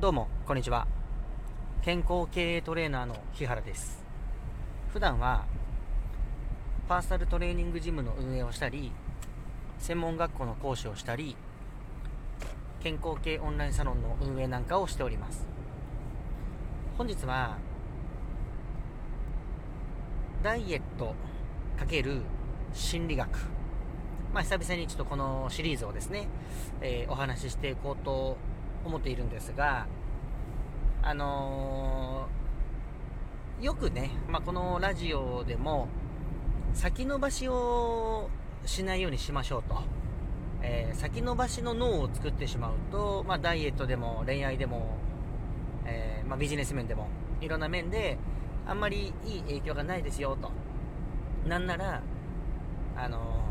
[0.00, 0.86] どうもこんにちは。
[1.82, 4.04] 健康経営トレーナーの日原です。
[4.92, 5.44] 普段は
[6.88, 8.92] パーソナルトレーニングジムの運営をしたり
[9.78, 11.36] 専門学校の講師をしたり
[12.80, 15.46] 健康系オンラインサロンの運営なんかをしております。
[16.96, 17.58] 本日は
[20.42, 21.14] ダイエット
[21.78, 22.22] ×
[22.72, 23.57] 心理学
[24.32, 26.28] まあ久々にちょっとこのシリーズをですね、
[26.80, 28.36] えー、お話ししていこうと
[28.84, 29.86] 思っているんですが、
[31.02, 35.88] あのー、よくね、まあ、このラジオでも、
[36.74, 38.28] 先延ばしを
[38.64, 39.82] しないようにしましょうと。
[40.60, 44.98] えー、先延ばしの脳を作ってしまうと、まあ、ダイエットでも恋愛でも、
[45.86, 47.08] えー、まあ、ビジネス面でも、
[47.40, 48.18] いろんな面で、
[48.66, 50.50] あんまりいい影響がないですよと。
[51.48, 52.02] なんなら、
[52.96, 53.47] あの、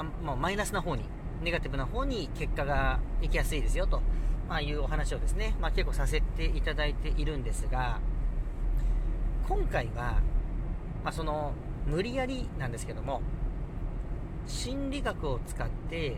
[0.00, 1.04] あもうマイナスな方に、
[1.42, 4.00] ネガティブな方に結果がいきやすいですよと。
[4.48, 8.00] まあ、いうお話をですね、まあ、結構させていただいているんですが、
[9.46, 10.20] 今回は、
[11.04, 11.52] まあ、その、
[11.86, 13.20] 無理やりなんですけども、
[14.46, 16.16] 心理学を使って、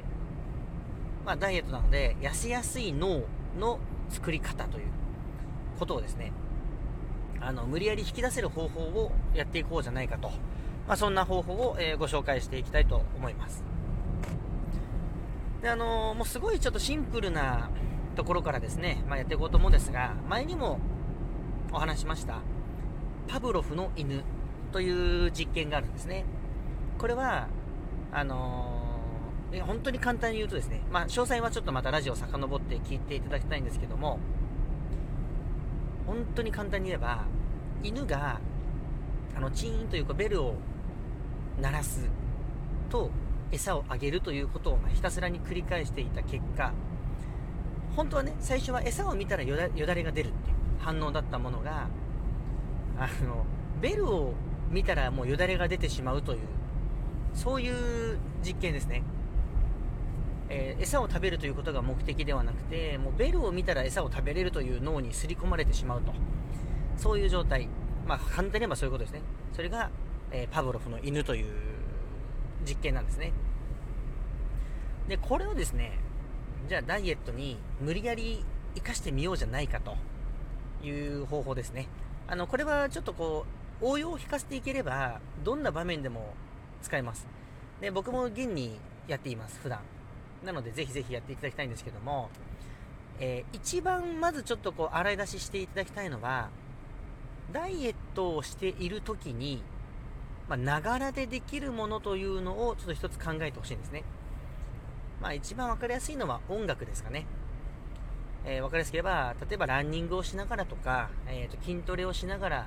[1.27, 3.22] まあ、ダイエットなので、痩せやすい脳
[3.58, 4.84] の作り方という
[5.78, 6.33] ことをですね、
[7.40, 10.30] あの、無理やり引き出せる方法をやっていこうじゃないかと、
[10.91, 13.62] まあ、そんな方法を、えー、ご紹介していきたいと思います。
[15.62, 17.70] で、あのー、もうすごいちょっとシンプルな
[18.16, 20.80] ところからですね、まあ、やっていこうと思うんですが、前にも
[21.72, 22.41] お話しました、
[23.28, 24.24] パブロフの犬
[24.72, 26.24] という実験があるんですね。
[26.98, 27.46] これは、
[28.11, 34.18] あのー、本当に簡単に言うとですね、まあ、詳細はちょっとまたラジオを遡って聞いていただきたいんですけども、
[36.08, 37.27] 本当に簡単に言えば、
[37.84, 38.41] 犬が、
[39.36, 40.56] あの、チーンというかベルを
[41.61, 42.08] 鳴らす
[42.89, 43.11] と、
[43.53, 46.72] 餌をあげるということをひたすらに繰り返していた結果、
[47.97, 51.89] 本当はね、最初は餌を見たらよだよだれが出るっていう反応だったものが、
[52.98, 53.45] あの、
[53.80, 54.34] ベルを
[54.70, 56.40] 見たらもうよだれが出てしまうという、
[57.34, 59.02] そういう実験ですね。
[60.48, 66.13] えー、餌を食べるということが目的ではなくて、もうベルを見たら餌を食べれるという脳に刷り込まれてしまうと。
[66.96, 67.68] そういう状態。
[68.07, 69.23] まあ、簡単に言えばそういうことですね。
[69.52, 69.90] それが、
[70.33, 71.52] え、パブロフの犬という
[72.67, 73.33] 実験なんですね。
[75.08, 75.98] で、これをですね、
[76.68, 79.96] じゃあダイエットに無理やり生かしてみようじゃないかと
[80.86, 81.89] いう方法ですね。
[82.29, 83.45] あの、これはちょっとこ
[83.80, 86.35] う、応用を引かせていければ、どんな場面でも
[86.83, 87.27] 使えます。
[87.80, 89.80] で、僕も現にやっています、普段。
[90.45, 92.30] なので、ぜひぜひやっていただきたいんですけども、
[93.19, 96.51] えー、一番まずちょっとこう、洗い出ししていただきたいのは、
[97.52, 99.63] ダイエットをしている時に、
[100.50, 104.02] まながらでできるものというのをちょっと一つ考えてほしいんですね。
[105.22, 107.27] まあ一番分かりやすいのは音楽ですかね。
[108.44, 112.66] えー、分かりやすければ、例えばランニングをしながらとか、えー、と筋トレをしながら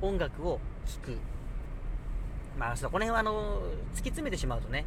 [0.00, 1.18] 音楽を聴く。
[2.58, 3.62] まあ、そこら辺はあの、
[3.94, 4.84] 突き詰めてしまうとね、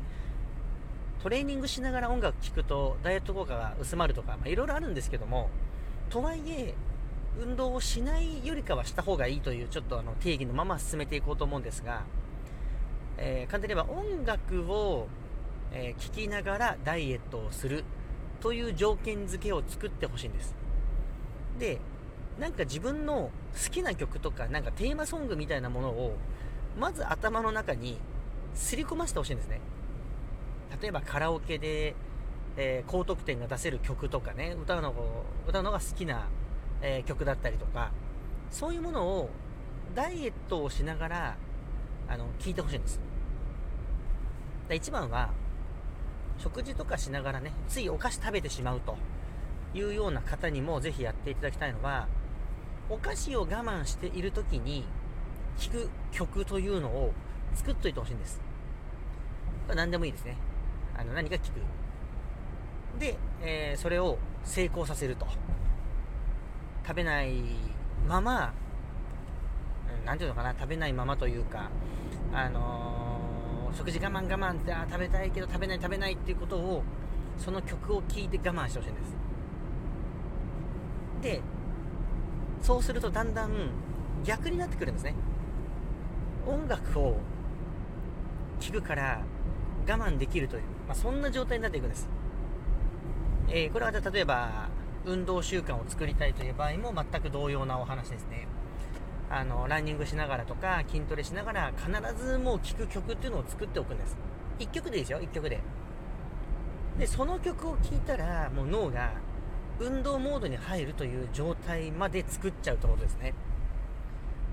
[1.24, 5.50] トレーニングしながら音楽聴くとダイエット効果が薄まるとか、まあ、いろいろあるんですけども、
[6.10, 6.76] とはいえ、
[7.40, 12.04] 運動をしないよりかはした方がいいというちょっとあの定義のまま進めていこうと思うんですが、
[13.18, 15.08] えー、簡単に言えば音楽を
[15.78, 17.84] えー、聞きながらダイエットをする
[18.40, 20.56] という条件付けを作ってほしいんです。
[21.60, 21.80] で、
[22.40, 26.16] なんか自分の好きな曲とか、なんかテーマソングみたいなものを、
[26.80, 27.98] まず頭の中に
[28.54, 29.60] すり込ませてほしいんですね。
[30.82, 31.96] 例えばカラオケで、
[32.58, 34.94] えー、高得点が出せる曲とかね、歌うの
[35.48, 36.28] 歌うのが好きな、
[36.82, 37.92] えー、曲だったりとか、
[38.52, 39.30] そういうものを
[39.94, 41.38] ダイエットをしながら、
[42.08, 43.05] あの、聞いてほしいんです。
[44.74, 45.30] 一番は、
[46.38, 48.98] 食事とかしながらね、ついお菓子食べてしまうと
[49.74, 52.08] いうような方にもぜひやっていただきたいのは、
[52.90, 54.86] お菓子を我慢している時に
[55.58, 57.14] 聴く曲というのを
[57.54, 58.40] 作っといてほしいんです。
[59.74, 60.38] 何でもいいですね。
[60.98, 63.00] あの、何か聞く。
[63.00, 65.28] で、えー、それを成功させると。
[66.86, 67.34] 食べない
[68.08, 68.54] まま、
[70.06, 71.70] 何ていうのかな、食べないままというか、
[72.34, 72.95] あのー
[73.76, 76.84] 食事我慢我慢ってあ食べたいけど食べない食べないっていうことを
[77.38, 79.16] その曲を聴いて我慢してほしいんです。
[81.22, 81.42] で
[82.62, 83.52] そうするとだんだん
[84.24, 85.14] 逆になってくるんですね。
[86.48, 87.18] 音楽を
[88.60, 89.22] 聴くから
[89.88, 92.08] 我慢できるという、まあ、そんな状態になっていくんです、
[93.50, 94.70] えー、これは例えば
[95.06, 98.48] 運動習慣を作りたいという場合も全く同様なお話ですね。
[99.30, 101.92] あのランニングしながらとか筋トレしながら必
[102.24, 104.16] ずもう聴く曲っていうのを作っておくんです。
[104.60, 105.60] 1曲でいいですよ1曲で。
[107.00, 109.12] でその曲を聴いたらもう脳が
[109.80, 113.34] 運動モードに入るという状態まで作っちゃうってことですね。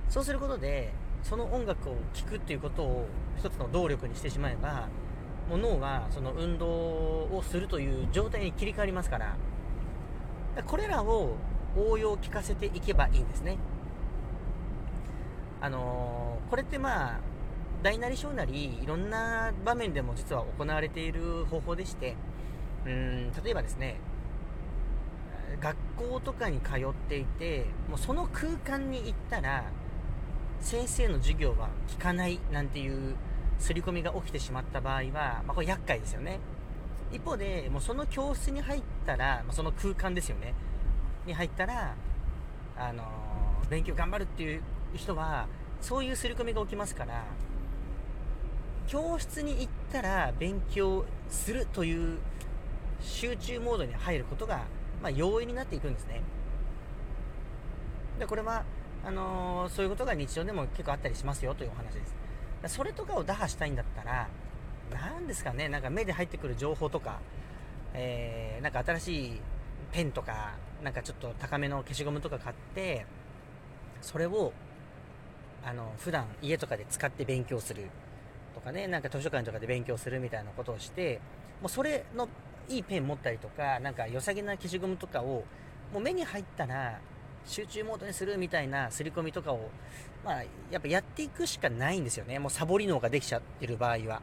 [0.09, 0.93] そうすることで
[1.23, 3.07] その音楽を聴くっていうことを
[3.39, 4.89] 一つの動力にしてしまえば
[5.49, 9.37] もう脳はその運動をするという状態に切り替わりますから
[10.67, 11.37] これらを
[11.77, 13.57] 応用を聞かせていけばいいんですね。
[15.63, 17.21] あのー、これってまあ
[17.83, 22.17] 大なり小なりいろんな場面でも実は行われている方法でして
[22.85, 24.01] うん例えばですね
[25.61, 29.65] 学校とかに通っていてもうその空間に行ったら
[30.61, 33.15] 先生の授業は聞かないなんていう
[33.59, 36.41] 刷り込みが起きてしまった場合は、まあ、これ厄介ですよね。
[37.13, 40.55] 一方でもうその教室に入ったら、まあ、その空間ですよね。
[41.27, 41.95] に入ったら
[42.77, 44.63] あのー、勉強頑張るっていう
[44.95, 45.47] 人は
[45.81, 47.25] そういう刷り込みが起きますから
[48.87, 52.19] 教室に行ったら勉強するという
[53.01, 54.65] 集中モードに入ることが、
[55.03, 56.23] まあ、容易になっていくんですね。
[58.19, 58.65] でこれは
[59.05, 62.07] あのー、そういうことが日常でも結構あったりしますよというお話で
[62.69, 62.77] す。
[62.77, 64.29] それとかを打破したいんだったら
[64.93, 67.19] 何ですかねなんか目で入ってくる情報とか、
[67.95, 69.41] えー、なんか新しい
[69.91, 70.55] ペンとか
[70.85, 73.07] なんかちょっと高めの消しゴムとか買って
[74.01, 74.53] それを
[75.65, 77.85] あの普段家とかで使って勉強する
[78.55, 81.21] とかねなんか図書館とかで勉強するみたいなことをして
[81.61, 82.29] もうそれの
[82.69, 85.45] いいペン持ったりとかなんか良さげな消しゴムとかを
[85.93, 86.99] もう目に入ったら
[87.45, 89.71] 集中モードにするみたいな刷り込みとかを、
[90.25, 92.39] まあ、やっぱやっていくしかないんですよね。
[92.39, 94.23] もうサボり脳ができちゃってる場合は。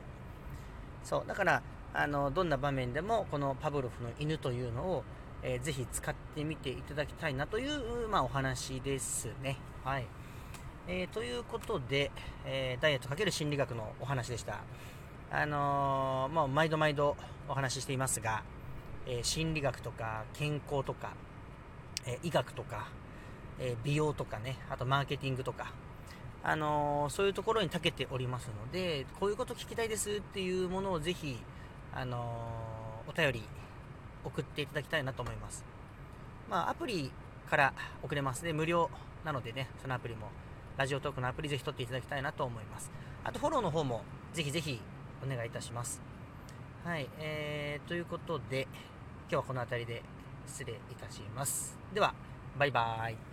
[1.04, 1.24] そう。
[1.28, 1.62] だから、
[1.94, 5.04] あの、どんな場面でも、このパブロフの犬というのを、
[5.44, 9.58] えー、ぜひ使ってみていただきたいなという、まあ、お話ですね。
[9.84, 10.06] はい。
[10.92, 12.10] えー、ということで、
[12.48, 14.62] えー、ダイエット×心理学のお話でした。
[15.30, 17.16] あのー、まあ、毎度毎度
[17.48, 18.42] お話ししていますが、
[19.06, 21.12] え心理学とか健康とか、
[22.08, 22.88] え医学とか、
[23.60, 25.74] え美容とかね、あとマーケティングとか、
[26.44, 31.38] あの、そういうところに長けておりますので、こういうこと聞きたいですっていうものをぜひ、
[31.94, 33.44] あの、お便り
[34.26, 35.64] 送っていただきたいなと思います。
[36.50, 37.12] まあ、アプリ
[37.48, 38.54] から送れますね。
[38.54, 38.90] 無料
[39.24, 40.30] なのでね、そのアプリも、
[40.80, 42.90] ラジオトークのアプリぜひ取っていただきたいなと思います。
[43.26, 44.80] あと、フォローの方もぜひぜひ
[45.22, 46.02] お願いいたします。
[46.86, 48.62] はい、えー、ということで、
[49.24, 50.04] 今日はこの辺りで
[50.48, 51.78] 失礼いたします。
[51.94, 52.14] では、
[52.58, 53.29] バイバーイ。